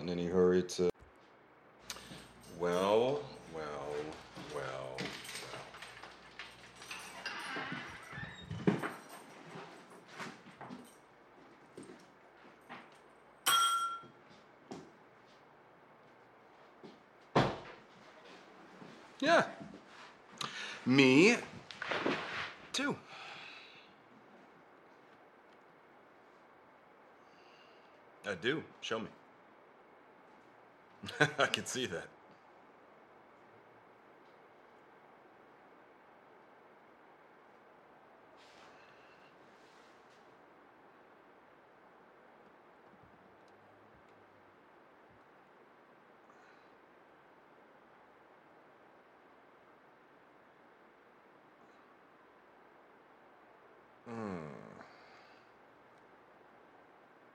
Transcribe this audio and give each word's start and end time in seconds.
not 0.00 0.12
in 0.12 0.18
any 0.18 0.28
hurry 0.28 0.62
to. 0.62 0.90
Well, 2.58 3.20
well, 3.54 3.94
well, 4.54 4.96
well. 4.96 4.96
Yeah. 19.20 19.44
Me 20.86 21.36
too. 22.72 22.96
I 28.26 28.34
do. 28.34 28.62
Show 28.80 28.98
me. 29.00 29.08
I 31.38 31.46
can 31.46 31.66
see 31.66 31.86
that. 31.86 32.08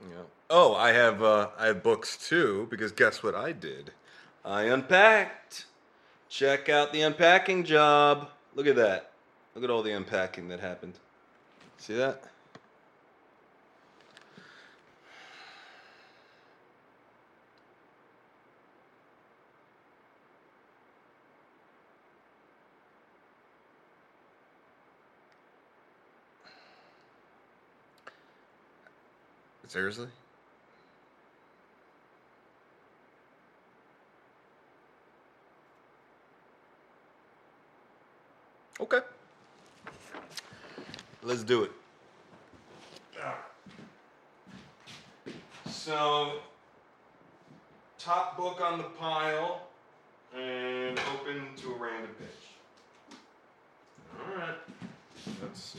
Yeah. 0.00 0.22
Oh, 0.50 0.74
I 0.74 0.92
have 0.92 1.22
uh, 1.22 1.48
I 1.58 1.66
have 1.66 1.82
books 1.82 2.16
too 2.16 2.66
because 2.70 2.92
guess 2.92 3.22
what 3.22 3.34
I 3.34 3.52
did? 3.52 3.92
I 4.44 4.62
unpacked. 4.64 5.66
Check 6.28 6.68
out 6.68 6.92
the 6.92 7.02
unpacking 7.02 7.64
job. 7.64 8.28
Look 8.54 8.66
at 8.66 8.76
that. 8.76 9.10
Look 9.54 9.64
at 9.64 9.70
all 9.70 9.82
the 9.82 9.92
unpacking 9.92 10.48
that 10.48 10.60
happened. 10.60 10.94
See 11.78 11.94
that? 11.94 12.22
Seriously? 29.68 30.08
Okay. 38.80 39.00
Let's 41.22 41.42
do 41.42 41.64
it. 41.64 41.72
So, 45.86 46.32
top 47.96 48.36
book 48.36 48.60
on 48.60 48.78
the 48.78 48.84
pile 48.98 49.68
and 50.36 50.98
open 51.14 51.42
to 51.58 51.74
a 51.74 51.78
random 51.78 52.10
page. 52.18 52.28
All 54.18 54.36
right. 54.36 54.56
Let's 55.40 55.62
see. 55.62 55.78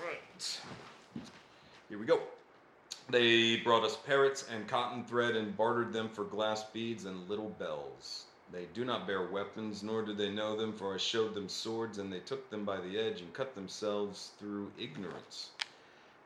Right. 0.00 0.60
Here 1.94 2.00
we 2.00 2.06
go. 2.06 2.22
They 3.08 3.58
brought 3.58 3.84
us 3.84 3.94
parrots 3.94 4.44
and 4.52 4.66
cotton 4.66 5.04
thread 5.04 5.36
and 5.36 5.56
bartered 5.56 5.92
them 5.92 6.08
for 6.08 6.24
glass 6.24 6.64
beads 6.64 7.04
and 7.04 7.28
little 7.28 7.50
bells. 7.50 8.24
They 8.50 8.64
do 8.74 8.84
not 8.84 9.06
bear 9.06 9.22
weapons, 9.28 9.84
nor 9.84 10.02
do 10.02 10.12
they 10.12 10.28
know 10.28 10.56
them, 10.56 10.72
for 10.72 10.92
I 10.92 10.96
showed 10.96 11.34
them 11.34 11.48
swords, 11.48 11.98
and 11.98 12.12
they 12.12 12.18
took 12.18 12.50
them 12.50 12.64
by 12.64 12.80
the 12.80 12.98
edge 12.98 13.20
and 13.20 13.32
cut 13.32 13.54
themselves 13.54 14.32
through 14.40 14.72
ignorance. 14.76 15.50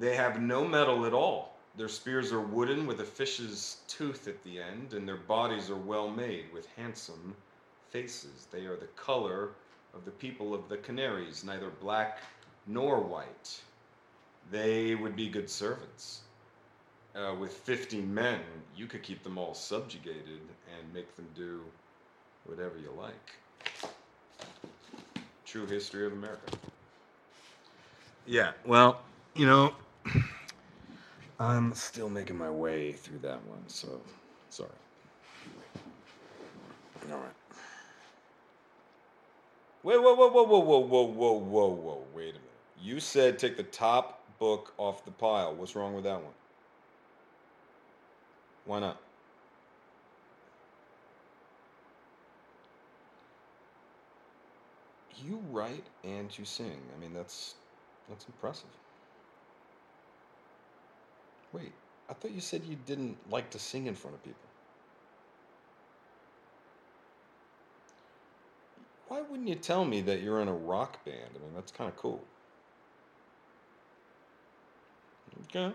They 0.00 0.16
have 0.16 0.42
no 0.42 0.66
metal 0.66 1.06
at 1.06 1.14
all. 1.14 1.54
Their 1.76 1.88
spears 1.88 2.32
are 2.32 2.40
wooden 2.40 2.84
with 2.84 2.98
a 2.98 3.04
fish's 3.04 3.82
tooth 3.86 4.26
at 4.26 4.42
the 4.42 4.60
end, 4.60 4.94
and 4.94 5.06
their 5.06 5.14
bodies 5.14 5.70
are 5.70 5.76
well 5.76 6.10
made 6.10 6.52
with 6.52 6.66
handsome 6.74 7.36
faces. 7.90 8.48
They 8.50 8.66
are 8.66 8.76
the 8.76 8.88
color 8.96 9.50
of 9.94 10.04
the 10.04 10.10
people 10.10 10.54
of 10.54 10.68
the 10.68 10.78
Canaries, 10.78 11.44
neither 11.44 11.70
black 11.70 12.18
nor 12.66 12.98
white. 12.98 13.60
They 14.52 14.94
would 14.94 15.16
be 15.16 15.30
good 15.30 15.48
servants. 15.48 16.20
Uh, 17.16 17.34
with 17.40 17.52
50 17.52 18.02
men, 18.02 18.40
you 18.76 18.86
could 18.86 19.02
keep 19.02 19.22
them 19.24 19.38
all 19.38 19.54
subjugated 19.54 20.40
and 20.78 20.94
make 20.94 21.16
them 21.16 21.26
do 21.34 21.62
whatever 22.44 22.74
you 22.78 22.92
like. 23.00 23.92
True 25.46 25.66
history 25.66 26.06
of 26.06 26.12
America. 26.12 26.52
Yeah, 28.26 28.52
well, 28.66 29.00
you 29.34 29.46
know, 29.46 29.72
I'm 31.40 31.72
still 31.72 32.10
making 32.10 32.36
my 32.36 32.50
way 32.50 32.92
through 32.92 33.18
that 33.20 33.42
one, 33.46 33.62
so 33.68 34.00
sorry. 34.50 34.68
All 37.10 37.16
right. 37.16 37.26
Wait, 39.82 40.00
whoa, 40.00 40.14
whoa, 40.14 40.28
whoa, 40.28 40.42
whoa, 40.44 40.58
whoa, 40.60 40.78
whoa, 40.78 41.02
whoa, 41.04 41.32
whoa, 41.38 41.68
whoa. 41.68 42.02
Wait 42.14 42.30
a 42.30 42.32
minute. 42.32 42.48
You 42.80 43.00
said 43.00 43.38
take 43.38 43.56
the 43.56 43.64
top 43.64 44.21
book 44.42 44.74
off 44.76 45.04
the 45.04 45.12
pile. 45.12 45.54
What's 45.54 45.76
wrong 45.76 45.94
with 45.94 46.02
that 46.02 46.20
one? 46.20 46.34
Why 48.66 48.80
not? 48.80 48.96
You 55.24 55.38
write 55.52 55.84
and 56.02 56.36
you 56.36 56.44
sing. 56.44 56.80
I 56.92 57.00
mean, 57.00 57.14
that's 57.14 57.54
that's 58.08 58.24
impressive. 58.24 58.64
Wait, 61.52 61.70
I 62.10 62.14
thought 62.14 62.32
you 62.32 62.40
said 62.40 62.62
you 62.68 62.76
didn't 62.84 63.16
like 63.30 63.48
to 63.50 63.60
sing 63.60 63.86
in 63.86 63.94
front 63.94 64.16
of 64.16 64.24
people. 64.24 64.48
Why 69.06 69.20
wouldn't 69.20 69.48
you 69.48 69.54
tell 69.54 69.84
me 69.84 70.00
that 70.00 70.20
you're 70.20 70.40
in 70.40 70.48
a 70.48 70.52
rock 70.52 71.04
band? 71.04 71.30
I 71.36 71.38
mean, 71.38 71.54
that's 71.54 71.70
kind 71.70 71.88
of 71.88 71.96
cool. 71.96 72.24
Okay. 75.40 75.72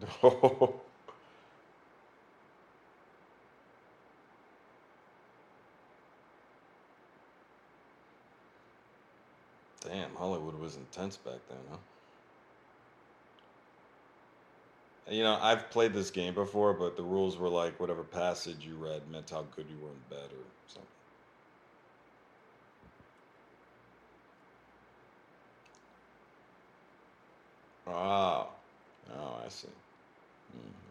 Damn, 9.80 10.14
Hollywood 10.16 10.54
was 10.56 10.76
intense 10.76 11.16
back 11.16 11.46
then, 11.48 11.66
huh? 11.70 11.78
You 15.08 15.22
know, 15.24 15.36
I've 15.40 15.70
played 15.70 15.92
this 15.94 16.10
game 16.10 16.34
before, 16.34 16.74
but 16.74 16.96
the 16.96 17.02
rules 17.04 17.38
were 17.38 17.48
like 17.48 17.80
whatever 17.80 18.04
passage 18.04 18.64
you 18.64 18.76
read 18.78 19.08
meant 19.08 19.30
how 19.30 19.42
good 19.44 19.68
you 19.70 19.80
were 19.80 19.92
in 19.92 20.00
bed 20.02 20.32
or 20.32 20.52
something. 20.66 20.90
Oh, 27.86 28.52
oh, 29.10 29.40
I 29.44 29.48
see. 29.48 29.68
Mm-hmm. 30.54 30.90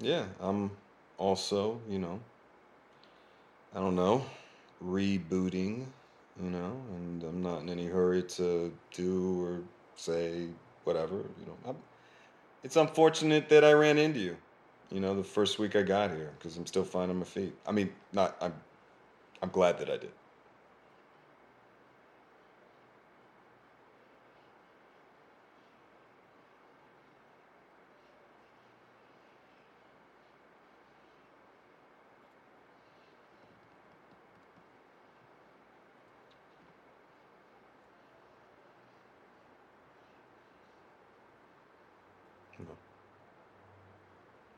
Yeah, 0.00 0.26
I'm 0.40 0.70
also, 1.18 1.82
you 1.88 1.98
know, 1.98 2.20
I 3.72 3.78
don't 3.80 3.94
know, 3.94 4.26
rebooting, 4.82 5.92
you 6.36 6.50
know, 6.50 6.84
and 6.90 7.22
I'm 7.22 7.42
not 7.42 7.62
in 7.62 7.68
any 7.68 7.86
hurry 7.86 8.22
to 8.24 8.76
do 8.92 9.42
or 9.44 9.62
say 9.96 10.48
whatever, 10.84 11.16
you 11.16 11.46
know. 11.46 11.56
I'm, 11.66 11.76
it's 12.62 12.76
unfortunate 12.76 13.48
that 13.48 13.64
I 13.64 13.72
ran 13.72 13.98
into 13.98 14.20
you, 14.20 14.36
you 14.90 15.00
know, 15.00 15.14
the 15.14 15.24
first 15.24 15.58
week 15.58 15.76
I 15.76 15.82
got 15.82 16.10
here 16.10 16.32
because 16.38 16.56
I'm 16.56 16.66
still 16.66 16.84
finding 16.84 17.18
my 17.18 17.24
feet. 17.24 17.54
I 17.66 17.72
mean, 17.72 17.92
not 18.12 18.36
I'm 18.40 18.54
I'm 19.42 19.50
glad 19.50 19.78
that 19.78 19.90
I 19.90 19.98
did. 19.98 20.12